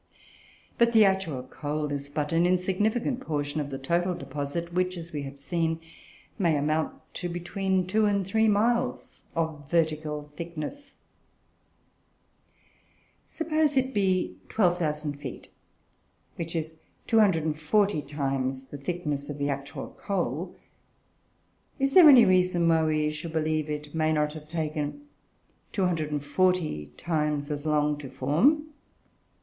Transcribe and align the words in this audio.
But 0.79 0.93
the 0.93 1.05
actual 1.05 1.43
coal 1.43 1.91
is 1.91 2.09
but 2.09 2.33
an 2.33 2.47
insignificant 2.47 3.19
portion 3.19 3.61
of 3.61 3.69
the 3.69 3.77
total 3.77 4.15
deposit, 4.15 4.73
which, 4.73 4.97
as 4.97 5.09
has 5.09 5.11
been 5.11 5.37
seen, 5.37 5.79
may 6.39 6.57
amount 6.57 6.95
to 7.13 7.29
between 7.29 7.85
two 7.85 8.07
and 8.07 8.25
three 8.25 8.47
miles 8.47 9.21
of 9.35 9.69
vertical 9.69 10.31
thickness. 10.35 10.93
Suppose 13.27 13.77
it 13.77 13.93
be 13.93 14.37
12,000 14.49 15.17
feet 15.19 15.49
which 16.35 16.55
is 16.55 16.77
240 17.05 18.01
times 18.01 18.63
the 18.69 18.79
thickness 18.79 19.29
of 19.29 19.37
the 19.37 19.49
actual 19.49 19.91
coal 20.03 20.55
is 21.77 21.93
there 21.93 22.09
any 22.09 22.25
reason 22.25 22.67
why 22.67 22.83
we 22.83 23.11
should 23.11 23.33
believe 23.33 23.69
it 23.69 23.93
may 23.93 24.11
not 24.11 24.33
have 24.33 24.49
taken 24.49 25.01
240 25.73 26.87
times 26.97 27.51
as 27.51 27.67
long 27.67 27.99
to 27.99 28.09
form? 28.09 28.65